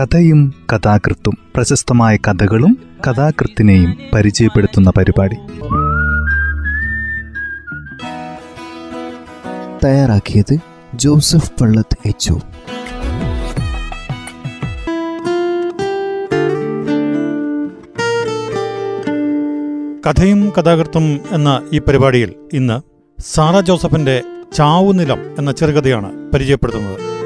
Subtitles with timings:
[0.00, 5.36] കഥയും കഥാകൃത്തും പ്രശസ്തമായ കഥകളും കഥാകൃത്തിനെയും പരിചയപ്പെടുത്തുന്ന പരിപാടി.
[9.84, 10.58] തയ്യാറാക്കിയത്
[10.94, 12.32] ജോസഫ് പള്ളത്ത് എച്ച്
[20.06, 22.80] കഥയും കഥാകൃത്തും എന്ന ഈ പരിപാടിയിൽ ഇന്ന്
[23.22, 24.22] സാറ ജോസഫിന്റെ
[24.54, 27.17] ചാവുനിലം എന്ന ചെറുകഥയാണ് പരിചയപ്പെടുത്തുന്നത്.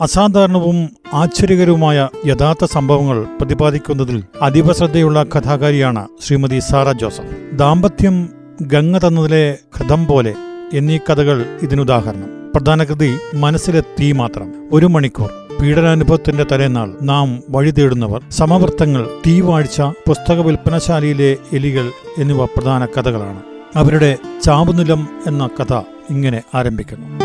[0.00, 7.56] അസാധാരണവും ആശ്ചര്യകരവുമായ യഥാർത്ഥ സംഭവങ്ങൾ പ്രതിപാദിക്കുന്നതിൽ അതീവ ശ്രദ്ധയുള്ള കഥാകാരിയാണ് ശ്രീമതി സാറ ജോസഫ്.
[7.56, 8.28] ദാമ്പത്യം
[8.62, 10.34] ഗംഗ തന്നതിലെ ഹൃദം പോലെ
[10.72, 12.52] എന്നീ കഥകൾ ഇതിനുദാഹരണം.
[12.56, 14.52] പ്രധാന കൃതി മനസ്സിലെ തീ മാത്രം.
[14.72, 15.30] ഒരു മണിക്കൂർ.
[15.62, 23.40] പീഡനാനുഭവത്തിന്റെ തലേനാൾ നാം വഴി തേടുന്നവർ സമവൃത്തങ്ങൾ തീവാഴ്ച പുസ്തക വിൽപ്പനശാലയിലെ എലികൾ എന്നിവ പ്രധാന കഥകളാണ്.
[23.76, 25.72] അവരുടെ ചാവുനിലം എന്ന കഥ
[26.10, 27.18] ഇങ്ങനെ ആരംഭിക്കുന്നു.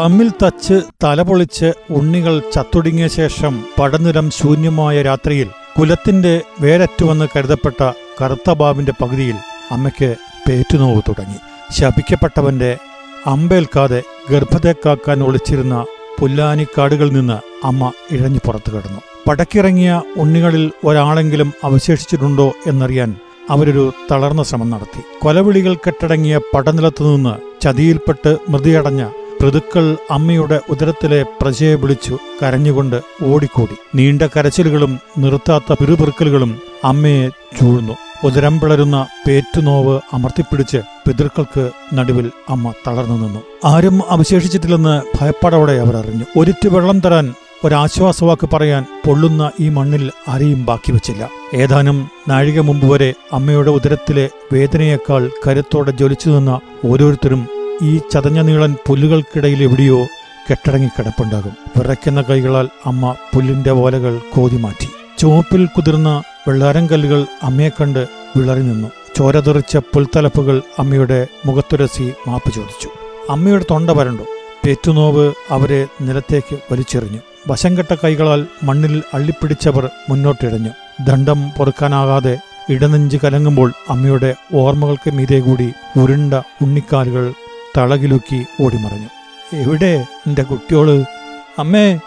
[0.00, 5.48] തമ്മിൽ തച്ച് തലപൊളിച്ച് ഉണ്ണികൾ ചത്തൊടുങ്ങിയ ശേഷം പടനിലം ശൂന്യമായ രാത്രിയിൽ
[5.78, 7.92] കുലത്തിന്റെ വേരറ്റുവെന്ന് കരുതപ്പെട്ട
[8.22, 9.34] കറുത്ത ബാബിന്റെ പകുതിയിൽ
[9.70, 10.16] അമ്മയ്ക്ക്
[10.48, 11.36] പേറ്റുനോവ് തുടങ്ങി.
[11.72, 12.78] ശപിക്കപ്പെട്ടവന്റെ
[13.26, 15.84] അമ്പേൽക്കാതെ ഗർഭത്തെ കാക്കാൻ ഒളിച്ചിരുന്ന
[16.18, 19.00] പുല്ലാനിക്കാടുകളിൽ നിന്ന് അമ്മ ഇഴഞ്ഞു പുറത്തു കിടന്നു.
[19.28, 23.16] പടക്കിറങ്ങിയ ഉണ്ണികളിൽ ഒരാളെങ്കിലും അവശേഷിച്ചിട്ടുണ്ടോ എന്നറിയാൻ
[23.50, 25.02] അവരൊരു തളർന്ന ശ്രമം നടത്തി.
[25.22, 29.06] കൊലവിളികൾ കെട്ടടങ്ങിയ പടനിലത്തുനിന്ന് ചതിയിൽപ്പെട്ട് മൃതിയടഞ്ഞ
[29.42, 33.76] പൃതുക്കൾ അമ്മയുടെ ഉദരത്തിലെ പ്രജയെ വിളിച്ചു കരഞ്ഞുകൊണ്ട് ഓടിക്കൂടി.
[33.94, 37.92] നീണ്ട കരച്ചിലുകളും നിർത്താത്ത പിറുപിറുക്കലുകളും അമ്മയെ ചൂഴ്ന്നു.
[38.24, 43.40] ഉദരം പിളരുന്ന പേറ്റുനോവ് അമർത്തിപ്പിടിച്ച് പിതൃക്കൾക്ക് നടുവിൽ അമ്മ തളർന്നു നിന്നു.
[43.64, 46.24] ആരും അവശേഷിച്ചിട്ടില്ലെന്ന് ഭയപ്പാടോടെ അവർ അറിഞ്ഞു.
[46.38, 51.28] ഒരിറ്റു വെള്ളം തരാൻ ഒരാശ്വാസവാക്ക് പറയാൻ പൊള്ളുന്ന ഈ മണ്ണിൽ ആരെയും ബാക്കി വച്ചില്ല.
[51.54, 59.62] ഏതാനും നാഴിക മുമ്പ് വരെ അമ്മയുടെ ഉദരത്തിലെ വേദനയേക്കാൾ കരുത്തോടെ ജ്വലിച്ചു നിന്ന ഓരോരുത്തരും ഈ ചതഞ്ഞ നീളൻ പുല്ലുകൾക്കിടയിൽ
[59.62, 60.04] എവിടെയോ
[60.50, 68.08] കെട്ടടങ്ങി കിടപ്പുണ്ടാകും വിറയ്ക്കുന്ന കൈകളാൽ അമ്മ പുല്ലിന്റെ ഓലകൾ കോതി മാറ്റി ചുവപ്പിൽ കുതിർന്ന വെള്ളാരം കല്ലുകൾ അമ്മയെ കണ്ട്
[68.36, 68.88] വിളറി നിന്നു.
[69.16, 72.88] ചോര തെറിച്ച പുൽത്തലപ്പുകൾ അമ്മയുടെ മുഖത്തുരസി മാപ്പ് ചോദിച്ചു.
[73.30, 74.22] അമ്മയുടെ തൊണ്ട വരണ്ടു.
[74.66, 77.18] പേറ്റുനോവ് അവരെ നിലത്തേക്ക് വലിച്ചെറിഞ്ഞു.
[77.48, 80.70] വശംകെട്ട കൈകളാൽ മണ്ണിൽ അള്ളിപ്പിടിച്ചവർ മുന്നോട്ടിഴഞ്ഞു.
[81.04, 82.38] ദണ്ഡം പൊറുക്കാനാകാതെ
[82.70, 87.32] ഇടനെഞ്ച് കലങ്ങുമ്പോൾ അമ്മയുടെ ഓർമ്മകൾക്ക് മീതെ കൂടി ഉരുണ്ട ഉണ്ണിക്കാലുകൾ
[87.76, 89.08] തളകിലുക്കി ഓടിമറഞ്ഞു.
[89.52, 91.04] എവിടെ എന്റെ കുട്ടിയോൾ?
[91.58, 91.98] അമ്മേ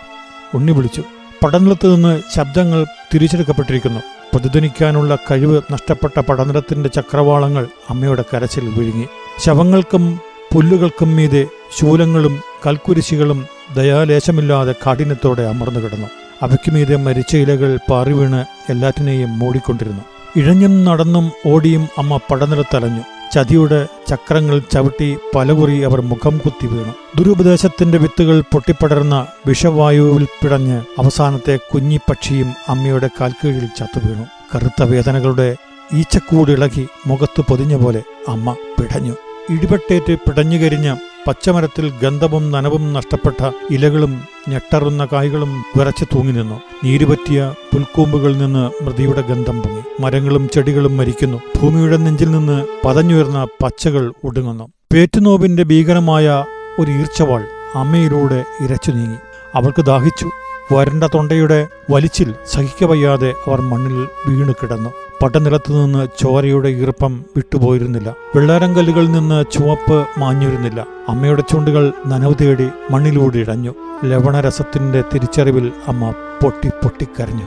[0.54, 1.04] ഉണ്ണി വിളിച്ചു.
[1.44, 4.00] പടനിലത്ത് നിന്ന് ശബ്ദങ്ങൾ തിരിച്ചെടുക്കപ്പെട്ടിരിക്കുന്നു.
[4.34, 9.08] പ്രതിധ്വനിക്കാനുള്ള കഴിവ് നഷ്ടപ്പെട്ട പടനിലത്തിന്റെ ചക്രവാളങ്ങൾ അമ്മയുടെ കരച്ചിൽ വിഴുങ്ങി.
[9.40, 10.20] ശവങ്ങൾക്കും
[10.54, 11.46] പുല്ലുകൾക്കും മീതെ
[11.80, 16.08] ശൂലങ്ങളും കൽക്കുരിശികളും ദയാലേശമില്ലാതെ കാഠിന്യത്തോടെ അമർന്നു കിടന്നു.
[16.42, 20.02] അവയ്ക്കുമീതെ മരിച്ച ഇലകൾ പാറിവീണ് എല്ലാറ്റിനെയും മൂടിക്കൊണ്ടിരുന്നു.
[20.36, 23.02] ഇഴഞ്ഞും നടന്നും ഓടിയും അമ്മ പടനിലത്തലഞ്ഞു
[23.34, 26.94] ചതിയുടെ ചക്രങ്ങൾ ചവിട്ടി പലകുറി അവർ മുഖം കുത്തി വീണു.
[27.18, 35.56] ദുരുപദേശത്തിന്റെ വിത്തുകൾ പൊട്ടിപ്പടർന്ന വിഷവായുവിൽ പിടഞ്ഞ് അവസാനത്തെ കുഞ്ഞിപ്പക്ഷിയും അമ്മയുടെ കാൽക്കീഴിൽ ചത്തുവീണു കറുത്ത വേദനകളുടെ
[35.94, 39.16] ഈച്ചക്കൂടിളകി മുഖത്ത് പൊതിഞ്ഞ പോലെ അമ്മ പിടഞ്ഞു.
[39.50, 40.96] ഇടിപെട്ടേറ്റ് പിടഞ്ഞുകരിഞ്ഞ
[41.28, 49.62] പച്ചമരത്തിൽ ഗന്ധവും നനവും നഷ്ടപ്പെട്ട ഇലകളും ഞെട്ടറുന്ന കായ്കളും വിറച്ചു തൂങ്ങി നിന്നു നീരുപറ്റിയ പുൽക്കൂമ്പുകളിൽ നിന്ന് മൃതിയുടെ ഗന്ധം
[49.62, 49.82] പൊങ്ങി.
[50.00, 51.42] മരങ്ങളും ചെടികളും മരിക്കുന്നു.
[51.62, 54.68] ഭൂമിയുടെ നെഞ്ചിൽ നിന്ന് പതഞ്ഞുയർന്ന പച്ചകൾ ഒടുങ്ങുന്നു.
[54.94, 56.46] പേറ്റുനോവിന്റെ ഭീകരമായ
[56.80, 57.46] ഒരു ഈർച്ചവാൾ
[57.76, 59.18] അമ്മയിലൂടെ ഇരച്ചു നീങ്ങി.
[59.56, 60.30] അവൾക്ക് ദാഹിച്ചു.
[60.74, 64.90] വരണ്ട തൊണ്ടയുടെ വലിച്ചിൽ സഹിക്കവയ്യാതെ അവർ മണ്ണിൽ വീണു കിടന്നു.
[65.24, 68.16] പട്ടനിലത്തു നിന്ന് ചോരയുടെ ഈർപ്പം വിട്ടുപോയിരുന്നില്ല.
[68.36, 70.86] വെള്ളാരങ്കല്ലുകളിൽ നിന്ന് ചുവപ്പ് മാഞ്ഞിരുന്നില്ല.
[71.10, 73.74] അമ്മയുടെ ചുണ്ടുകൾ നനവ് തേടി മണ്ണിലൂടെ ഇടഞ്ഞു
[74.06, 76.12] ലവണരസത്തിന്റെ തിരിച്ചറിവിൽ അമ്മ
[76.44, 77.44] പൊട്ടി പൊട്ടിക്കരഞ്ഞു.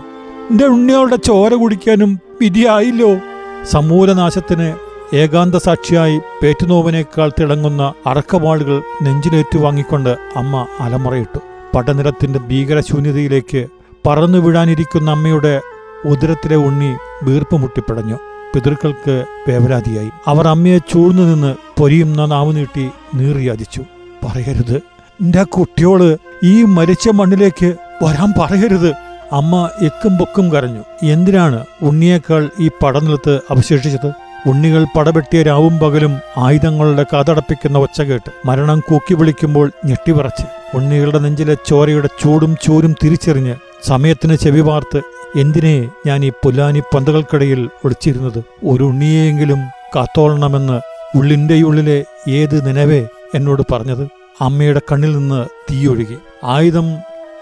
[0.50, 3.16] എന്റെ ഉണ്ണികളുടെ ചോര കുടിക്കാനും വിധിയായില്ലോ.
[3.64, 4.76] സമൂലനാശത്തിന്
[5.16, 11.38] ഏകാന്ത സാക്ഷിയായി പേറ്റുനോവിനേക്കാൾ തിളങ്ങുന്ന അറക്കവാളുകൾ നെഞ്ചിലേറ്റു വാങ്ങിക്കൊണ്ട് അമ്മ അലമുറയിട്ടു.
[11.74, 13.66] പടനിലത്തിന്റെ ഭീകരശൂന്യതയിലേക്ക്
[14.06, 15.60] പറന്നു വീഴാനിരിക്കുന്ന അമ്മയുടെ
[16.06, 18.18] ഉദരത്തിലെ ഉണ്ണി വീർപ്പ് മുട്ടിപ്പടഞ്ഞു.
[18.54, 20.10] പിതൃക്കൾക്ക് വേവലാതിയായി.
[20.26, 23.82] അവർ അമ്മയെ ചൂഴ്ന്നു നിന്ന് പൊരിയുന്ന നാവ് നീട്ടി നീറിയാതിച്ചു
[24.24, 24.76] പറയരുത്.
[25.20, 28.90] എന്റെ കുട്ടിയോൾ ഈ മരിച്ച മണ്ണിലേക്ക് വരാൻ പറയരുത്.
[29.32, 30.82] അമ്മ എക്കും പൊക്കും കരഞ്ഞു.
[31.02, 34.12] എന്തിനാണ് ഉണ്ണിയേക്കാൾ ഈ പടനിലത്ത് അവശേഷിച്ചത്?
[34.48, 40.76] ഉണ്ണികൾ പടവെട്ടിയ രാവും പകലും ആയുധങ്ങളുടെ കാതടപ്പിക്കുന്ന ഒച്ച കേട്ട് മരണം കൂക്കി വിളിക്കുമ്പോൾ ഞെട്ടിവിറച്ച്.
[40.76, 45.00] ഉണ്ണികളുടെ നെഞ്ചിലെ ചോരയുടെ ചൂടും ചൂരും തിരിച്ചെറിഞ്ഞ് സമയത്തിന് ചെവി വാർത്ത്
[45.36, 48.44] എന്തിനേ ഞാൻ ഈ പുല്ലാനി പന്തകൾക്കിടയിൽ ഒളിച്ചിരുന്നത്?
[48.64, 49.58] ഒരു ഉണ്ണിയെങ്കിലും
[49.96, 50.80] കാത്തോളണമെന്ന്
[51.16, 54.08] ഉള്ളിന്റെയുള്ളിലെ ഏത് നിലവേ എന്നോട് പറഞ്ഞത്?
[54.40, 56.96] അമ്മയുടെ കണ്ണിൽ നിന്ന് തീയൊഴുകി ആയുധം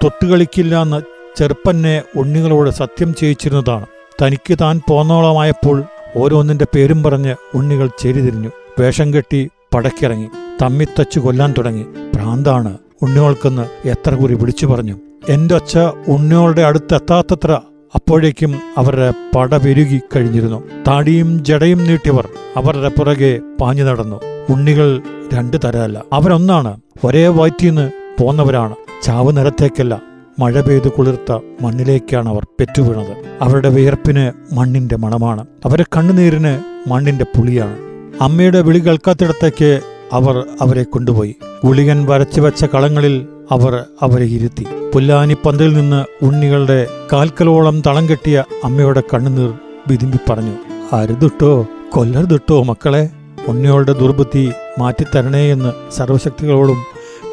[0.04, 1.02] തൊട്ടുകളിക്കില്ല എന്ന്
[1.36, 3.86] ചെറുപ്പന്നെ ഉണ്ണികളോട് സത്യം ചെയ്യിച്ചിരുന്നതാണ്.
[4.22, 5.82] തനിക്ക് താൻ പോന്നോളമായപ്പോൾ
[6.16, 8.50] ഓരോന്നിന്റെ പേരും പറഞ്ഞ് ഉണ്ണികൾ ചേരിതിരിഞ്ഞു
[8.80, 10.28] വേഷം കെട്ടി പടക്കിറങ്ങി.
[10.62, 11.86] തമ്മിത്തച്ചു കൊല്ലാൻ തുടങ്ങി.
[12.14, 14.98] പ്രാന്താണ് ഉണ്ണികൾക്കെന്ന് എത്ര കുറി വിളിച്ചു പറഞ്ഞു.
[15.28, 17.60] എന്റെ അച്ഛ ഉണ്ണികളുടെ അടുത്തെത്താത്തത്ര
[17.94, 20.64] അപ്പോഴേക്കും അവരുടെ പട പെരുകി കഴിഞ്ഞിരുന്നു.
[20.88, 24.20] താടിയും ജടയും നീട്ടിയവർ അവരുടെ പുറകെ പാഞ്ഞു നടന്നു.
[24.50, 25.02] ഉണ്ണികൾ
[25.34, 26.04] രണ്ടു തരമല്ല.
[26.12, 28.74] അവരൊന്നാണ് ഒരേ വയറ്റിന്ന് പോന്നവരാണ്.
[29.02, 30.02] ചാവ് നിരത്തേക്കല്ല
[30.38, 33.16] മഴ പെയ്ത് കുളിർത്ത മണ്ണിലേക്കാണ് അവർ പെറ്റുവീണത്.
[33.40, 35.46] അവരുടെ വിയർപ്പിന് മണ്ണിന്റെ മണമാണ്.
[35.64, 36.58] അവരുടെ കണ്ണുനീരിന്
[36.88, 37.76] മണ്ണിന്റെ പുളിയാണ്.
[38.20, 39.80] അമ്മയുടെ വിളി കേൾക്കാത്തിടത്തേക്ക്
[40.12, 41.36] അവർ അവരെ കൊണ്ടുപോയി.
[41.64, 44.66] ഗുളികൻ വരച്ചു വെച്ച കളങ്ങളിൽ അവർ അവരെ ഇരുത്തി.
[44.94, 49.54] പുല്ലാനിപ്പന്തിൽ നിന്ന് ഉണ്ണികളുടെ കാൽക്കലോളം തളം കെട്ടിയ അമ്മയുടെ കണ്ണുനീർ
[49.88, 50.56] വിതുമ്പി പറഞ്ഞു
[50.92, 53.10] അരുതിട്ടോ കൊല്ലരുതിട്ടോ മക്കളെ?
[53.48, 56.82] ഉണ്ണികളുടെ ദുർബുദ്ധി മാറ്റിത്തരണേ എന്ന് സർവശക്തികളോടും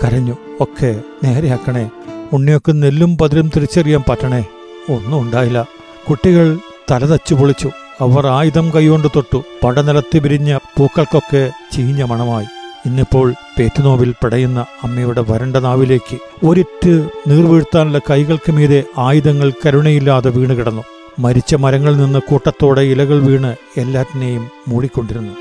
[0.03, 0.37] കരഞ്ഞു.
[0.61, 1.89] ഒക്കെ നേരെയാക്കണേ
[2.33, 4.45] ഉണ്ണിയൊക്കെ നെല്ലും പതിരും തിരിച്ചറിയാൻ പറ്റണേ.
[4.89, 5.65] ഒന്നും ഉണ്ടായില്ല.
[6.09, 6.57] കുട്ടികൾ
[6.91, 7.69] തലതച്ചു പൊളിച്ചു.
[8.01, 9.43] അവർ ആയുധം കൈകൊണ്ട് തൊട്ടു.
[9.63, 12.45] പടനിലത്ത് വിരിഞ്ഞ പൂക്കൾക്കൊക്കെ ചീഞ്ഞ മണമായി.
[12.85, 16.93] ഇന്നിപ്പോൾ പേറ്റുനോവിൽ പടയുന്ന അമ്മയുടെ വരണ്ട നാവിലേക്ക് ഒരിറ്റ്
[17.27, 20.83] നീർവീഴ്ത്താനുള്ള കൈകൾക്ക് മീതെ ആയുധങ്ങൾ കരുണയില്ലാതെ വീണ് കിടന്നു.
[21.19, 25.33] മരിച്ച മരങ്ങളിൽ നിന്ന് കൂട്ടത്തോടെ ഇലകൾ വീണ് എല്ലാറ്റിനെയും മൂടിക്കൊണ്ടിരുന്നു.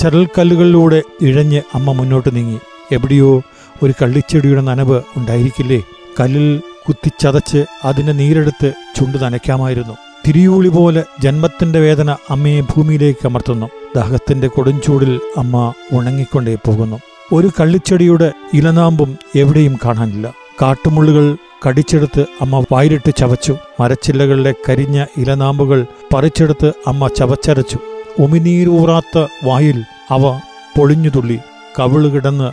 [0.00, 2.58] ചരൽക്കല്ലുകളിലൂടെ ഇഴഞ്ഞ് അമ്മ മുന്നോട്ട് നീങ്ങി.
[2.92, 3.42] എവിടെയോ
[3.82, 5.82] ഒരു കള്ളിച്ചെടിയുടെ നനവ് ഉണ്ടായിരിക്കില്ലേ?
[6.20, 9.96] കല്ലിൽ കുത്തിച്ചതച്ച് അതിന്റെ നീരെടുത്ത് ചുണ്ട് നനയ്ക്കാമായിരുന്നു.
[10.26, 13.70] തിരിയൂളി പോലെ ജന്മത്തിന്റെ വേദന അമ്മയെ ഭൂമിയിലേക്ക് അമർത്തുന്നു.
[13.96, 17.00] ദാഹത്തിന്റെ കൊടുംചൂടിൽ അമ്മ ഉണങ്ങിക്കൊണ്ടേ പോകുന്നു.
[17.32, 20.32] ഒരു കള്ളിച്ചെടിയുടെ ഇലനാമ്പും എവിടെയും കാണാനില്ല.
[20.62, 21.36] കാട്ടുമുള്ളുകൾ
[21.68, 23.56] കടിച്ചെടുത്ത് അമ്മ വായിലിട്ട് ചവച്ചു.
[23.80, 27.78] മരച്ചില്ലകളിലെ കരിഞ്ഞ ഇലനാമ്പുകൾ പറിച്ചെടുത്ത് അമ്മ ചവച്ചരച്ചു.
[28.18, 30.38] ഉമിനീരൂറാത്ത വായിൽ അവ
[30.78, 31.38] പൊളിഞ്ഞു തുള്ളി.
[31.78, 32.52] കവിൾ കിടന്ന്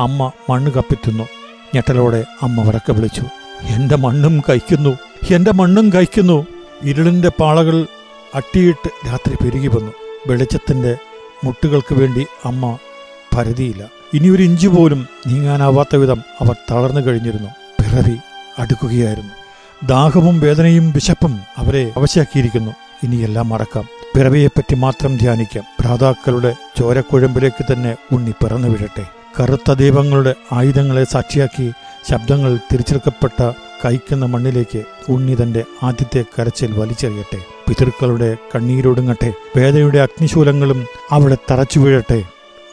[0.00, 1.24] അമ്മ മണ്ണ് കപ്പിത്തുന്നു.
[1.74, 3.22] ഞെട്ടലോടെ അമ്മ വടക്ക വിളിച്ചു.
[3.62, 4.96] എന്റെ മണ്ണും കഴിക്കുന്നു.
[5.30, 6.46] എന്റെ മണ്ണും കഴിക്കുന്നു.
[6.82, 7.86] ഇരുളിന്റെ പാളകൾ
[8.34, 9.92] അട്ടിയിട്ട് രാത്രി പെരുകി വന്നു.
[10.26, 10.96] വെളിച്ചത്തിന്റെ
[11.44, 12.78] മുട്ടുകൾക്ക് വേണ്ടി അമ്മ
[13.36, 13.88] പരതിയില്ല.
[14.14, 17.48] ഇനിയൊരു ഇഞ്ചു പോലും നീങ്ങാനാവാത്ത വിധം അവർ തളർന്നു കഴിഞ്ഞിരുന്നു.
[17.48, 18.16] പിറവി
[18.58, 19.32] അടുക്കുകയായിരുന്നു.
[19.86, 22.70] ദാഹവും വേദനയും വിശപ്പും അവരെ അവശയാക്കിയിരിക്കുന്നു.
[23.02, 23.88] ഇനിയെല്ലാം മറക്കാം.
[24.14, 25.64] പിറവിയെപ്പറ്റി മാത്രം ധ്യാനിക്കാം.
[25.80, 29.06] ഭ്രാതാക്കളുടെ ചോരക്കുഴമ്പിലേക്ക് തന്നെ ഉണ്ണി പിറന്നു വീഴട്ടെ
[29.40, 31.72] കറുത്ത ദൈവങ്ങളുടെ ആയുധങ്ങളെ സാക്ഷിയാക്കി
[32.10, 33.52] ശബ്ദങ്ങൾ തിരിച്ചെടുക്കപ്പെട്ട
[33.84, 37.38] കൈക്കുന്ന മണ്ണിലേക്ക് ഉണ്ണി തന്റെ ആദ്യത്തെ കരച്ചിൽ വലിച്ചെറിയട്ടെ.
[37.68, 39.32] പിതൃക്കളുടെ കണ്ണീരൊടുങ്ങട്ടെ.
[39.56, 42.24] വേദയുടെ അഗ്നിശൂലങ്ങളും അവിടെ തറച്ചു വീഴട്ടെ.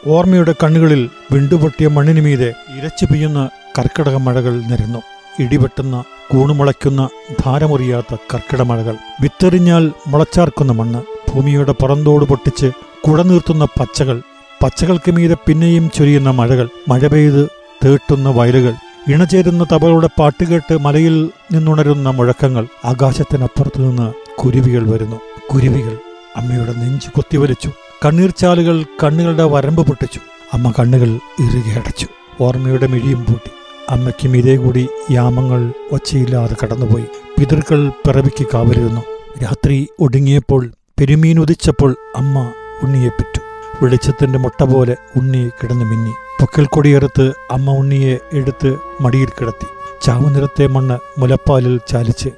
[0.06, 3.48] ഓർമ്മയുടെ കണ്ണുകളിൽ വിണ്ടുപൊട്ടിയ മണ്ണിനു മീതെ ഇരച്ചു പെയ്യുന്ന
[3.78, 5.02] കർക്കിടക മഴകൾ നിരന്നു.
[5.38, 7.08] ഇടിവെട്ടുന്ന കൂണുമുളയ്ക്കുന്ന
[7.44, 8.96] ധാരമുറിയാത്ത കർക്കിട മഴകൾ.
[9.20, 11.02] വിത്തെറിഞ്ഞാൽ മുളച്ചാർക്കുന്ന മണ്ണ്.
[11.34, 12.72] ഭൂമിയുടെ പുറന്തോട് പൊട്ടിച്ച്
[13.08, 14.22] കുടനീർത്തുന്ന പച്ചകൾ.
[14.62, 16.68] പച്ചകൾക്ക് മീതെ പിന്നെയും ചൊരിയുന്ന മഴകൾ.
[16.88, 17.48] മഴ പെയ്ത്
[17.84, 18.72] തേട്ടുന്ന വയലുകൾ.
[19.08, 25.16] ഇണചേരുന്ന തബകളുടെ പാട്ടുകേട്ട് മലയിൽ നിന്നുണരുന്ന മുഴക്കങ്ങൾ ആകാശത്തിനപ്പുറത്തു നിന്ന് കുരുവികൾ വരുന്നു.
[25.52, 25.98] കുരുവികൾ
[26.36, 27.70] അമ്മയുടെ നെഞ്ചു കൊത്തിവലിച്ചു.
[28.04, 30.20] കണ്ണീർച്ചാലുകൾ കണ്ണുകളുടെ വരമ്പ് പൊട്ടിച്ചു.
[30.54, 31.08] അമ്മ കണ്ണുകൾ
[31.40, 32.06] ഇറുകെ അടച്ചു.
[32.40, 33.50] ഓർമ്മയുടെ മിഴിയും പൂട്ടി.
[33.88, 37.04] അമ്മയ്ക്കും ഇതേ കൂടി യാമങ്ങൾ ഒച്ചയില്ലാതെ കടന്നുപോയി.
[37.38, 39.00] പിതൃക്കൾ പിറവിക്ക് കാവലിരുന്നു.
[39.42, 42.52] രാത്രി ഒടുങ്ങിയപ്പോൾ പെരുമീൻ ഉദിച്ചപ്പോൾ അമ്മ
[42.82, 43.40] ഉണ്ണിയെ പിറ്റു.
[43.84, 46.12] വെളിച്ചത്തിന്റെ മുട്ട പോലെ ഉണ്ണി കിടന്നു മിന്നി.
[46.40, 49.66] പൊക്കൽ കൊടിയെടുത്ത് അമ്മ ഉണ്ണിയെ എടുത്ത് മടിയിൽ കിടത്തി.
[50.02, 52.28] ചാവുനിറത്തെ മണ്ണ് മുലപ്പാലിൽ ചാലിച്ച്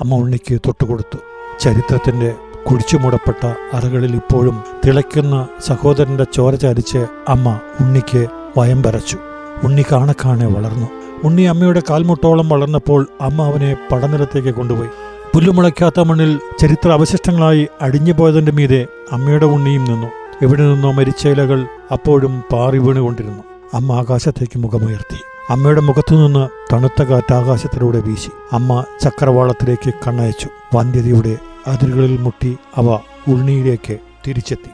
[0.00, 1.18] അമ്മ ഉണ്ണിക്ക് തൊട്ടുകൊടുത്തു.
[1.60, 2.34] ചരിത്രത്തിന്റെ
[2.66, 8.26] കുഴിച്ചുമൂടപ്പെട്ട അറകളിൽ ഇപ്പോഴും തിളയ്ക്കുന്ന സഹോദരന്റെ ചോര ചാലിച്ച് അമ്മ ഉണ്ണിക്ക്
[8.58, 9.18] വയം വരച്ചു
[9.64, 10.86] ഉണ്ണി കാണക്കാണെ കാണെ വളർന്നു.
[11.24, 14.88] ഉണ്ണി അമ്മയുടെ കാൽമുട്ടോളം വളർന്നപ്പോൾ അമ്മ അവനെ പടനിലത്തേക്ക് കൊണ്ടുപോയി.
[15.34, 20.06] പുല്ലുമുളയ്ക്കാത്ത മണ്ണിൽ ചരിത്ര അവശിഷ്ടങ്ങളായി അടിഞ്ഞുപോയതിന്റെ മീതെ അമ്മയുടെ ഉണ്ണിയും നിന്നു.
[20.42, 23.42] എവിടെ നിന്നോ മരിച്ച ഇലകൾ അപ്പോഴും പാറി വീണുകൊണ്ടിരുന്നു.
[23.74, 25.16] അമ്മ ആകാശത്തേക്ക് മുഖമുയർത്തി.
[25.50, 28.30] അമ്മയുടെ മുഖത്തുനിന്ന് തണുത്ത കാറ്റ് ആകാശത്തിലൂടെ വീശി.
[28.52, 30.48] അമ്മ ചക്രവാളത്തിലേക്ക് കണ്ണയച്ചു.
[30.74, 32.94] വന്ധ്യതയുടെ അതിരുകളിൽ മുട്ടി അവ
[33.28, 34.70] ഉണ്ണിയിലേക്ക് തിരിച്ചെത്തി.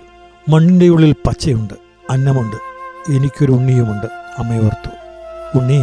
[0.50, 1.74] മണ്ണിന്റെ ഉള്ളിൽ പച്ചയുണ്ട്.
[2.10, 2.56] അന്നമുണ്ട്.
[3.12, 4.06] എനിക്കൊരു ഉണ്ണിയുമുണ്ട്.
[4.38, 4.90] അമ്മയോർത്തു
[5.58, 5.78] ഉണ്ണി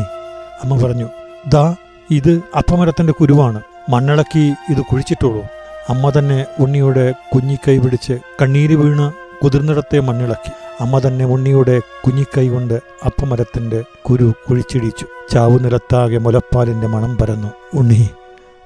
[0.64, 1.08] അമ്മ പറഞ്ഞു.
[1.48, 1.76] ദാ
[2.12, 3.62] ഇത് അപ്പമരത്തിന്റെ കുരുവാണ്.
[3.90, 5.42] മണ്ണിളക്കി ഇത് കുഴിച്ചിട്ടോളൂ.
[5.90, 10.51] അമ്മ തന്നെ ഉണ്ണിയുടെ കുഞ്ഞിക്കൈ പിടിച്ച് കണ്ണീര് വീണ് കുതിർന്നിടത്തെ മണ്ണിളക്കി.
[10.81, 12.74] അമ്മ തന്നെ ഉണ്ണിയുടെ കുഞ്ഞിക്കൈ കൊണ്ട്
[13.05, 15.05] അപ്പമരത്തിന്റെ കുരു കുഴിച്ചിടിച്ചു.
[15.31, 17.77] ചാവുനിലത്താകെ മുലപ്പാലിന്റെ മണം പരന്നു.
[17.77, 18.10] ഉണ്ണി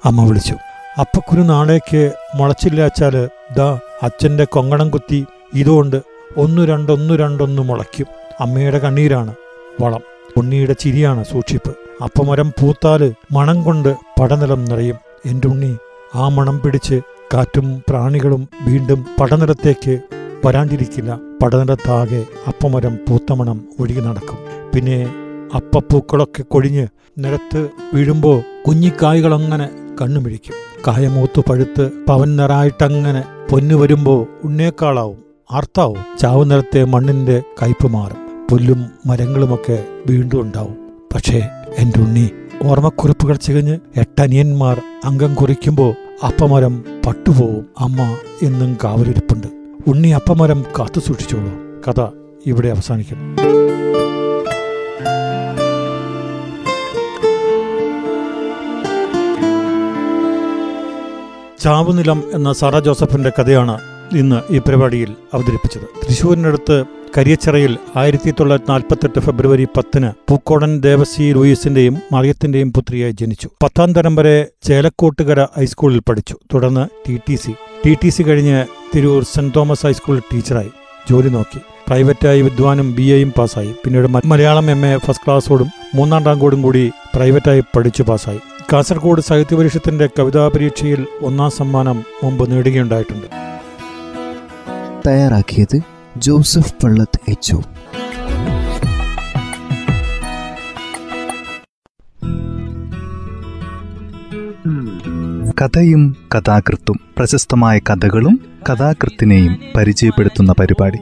[0.05, 0.55] അമ്മ വിളിച്ചു.
[0.99, 6.01] അപ്പക്കുരു നാളേക്ക് മുളച്ചില്ലാച്ചാൽ ദാ അച്ഛന്റെ കൊങ്ങണം കുത്തി ഇതുകൊണ്ട്
[6.37, 8.07] ഒന്നു രണ്ടൊന്നു രണ്ടൊന്നു മുളയ്ക്കും.
[8.39, 9.35] അമ്മയുടെ കണ്ണീരാണ്
[9.81, 9.99] വളം.
[10.37, 11.75] ഉണ്ണിയുടെ ചിരിയാണ് സൂക്ഷിപ്പ്.
[12.03, 14.95] അപ്പമരം പൂത്താൽ മണം കൊണ്ട് പടനിലം നിറയും.
[15.25, 15.77] എന്റെ ഉണ്ണി
[16.15, 17.01] ആ മണം പിടിച്ച്
[17.33, 19.99] കാറ്റും പ്രാണികളും വീണ്ടും പടനിലത്തേക്ക്
[20.45, 24.37] വരാണ്ടിരിക്കില്ല പടനിലത്താകെ അപ്പമരം പൂത്തമണം ഒഴുകി നടക്കും.
[24.75, 25.13] പിന്നെ
[25.55, 29.69] അപ്പപ്പൂക്കളൊക്കെ കൊഴിഞ്ഞ് നിലത്ത് വീഴുമ്പോൾ കുഞ്ഞിക്കായ്കളങ്ങനെ
[30.01, 30.53] കണ്ണുമിഴിക്കും.
[30.87, 35.17] കായമൂത്തു പഴുത്ത് പവൻ നിറായിട്ടങ്ങനെ പൊന്നു വരുമ്പോൾ ഉണ്ണേക്കാളാവും
[35.51, 35.97] ആർത്താവും.
[36.19, 38.47] ചാവുനിലത്തെ മണ്ണിന്റെ കയ്പ് മാറും.
[38.51, 40.77] പുല്ലും മരങ്ങളുമൊക്കെ വീണ്ടും ഉണ്ടാവും.
[41.13, 42.29] പക്ഷേ എന്റെ ഉണ്ണി
[42.63, 45.93] ഓർമ്മക്കുറിപ്പുകൾ ചികഞ്ഞ് എട്ടനിയന്മാർ അംഗം കുറിക്കുമ്പോൾ
[46.25, 47.65] അപ്പമരം പട്ടുപോവും.
[47.79, 49.42] അമ്മ എന്നും കാവലിരിപ്പുണ്ട്.
[49.87, 51.51] ഉണ്ണി അപ്പമരം കാത്തു സൂക്ഷിച്ചോളൂ.
[51.87, 52.01] കഥ
[52.45, 53.25] ഇവിടെ അവസാനിക്കുന്നു
[61.61, 63.81] ചാവുനിലം എന്ന സാറ ജോസഫിന്റെ കഥയാണ്
[64.13, 65.81] ഇന്ന് ഈ പരിപാടിയിൽ അവതരിപ്പിച്ചത്.
[65.81, 66.85] തൃശൂരിനടുത്ത്
[67.17, 73.49] കരിയച്ചിറയിൽ ആയിരത്തി തൊള്ളായിരത്തി നാൽപ്പത്തെട്ട് ഫെബ്രുവരി പത്തിന് പൂക്കോടൻ ദേവസി ലൂയിസിന്റെയും മറിയത്തിന്റെയും പുത്രിയായി ജനിച്ചു.
[73.63, 76.35] പത്താം തരം വരെ ചേലക്കോട്ടുകര ഹൈസ്കൂളിൽ പഠിച്ചു.
[76.53, 77.53] തുടർന്ന് T T C.
[77.85, 78.65] T T C കഴിഞ്ഞ്
[78.95, 80.71] തിരൂർ സെന്റ് തോമസ് ഹൈസ്കൂളിൽ ടീച്ചറായി
[81.11, 81.59] ജോലി നോക്കി.
[81.87, 83.75] പ്രൈവറ്റായി വിദ്വാനും ബി എയും പാസ്സായി.
[83.85, 88.39] പിന്നീട് മലയാളം എം എ ഫസ്റ്റ് ക്ലാസ്സോടും മൂന്നാം റാങ്കോടും കൂടി പ്രൈവറ്റായി പഠിച്ചു പാസ്സായി.
[88.73, 93.27] കാസർഗോഡ് സാഹിത്യ പരിഷത്തിന്റെ കവിതാ പരീക്ഷയിൽ ഒന്നാം സമ്മാനം മുമ്പ് നേടുകയുണ്ടായിട്ടുണ്ട്.
[95.07, 97.55] തയ്യാറാക്കിയത് ജോസഫ് പള്ളത്ത് എച്ച്
[105.61, 108.39] കഥയും കഥാകൃത്തും പ്രശസ്തമായ കഥകളും
[108.69, 110.97] കഥാകൃത്തിനെയും പരിചയപ്പെടുത്തുന്ന പരിപാടി.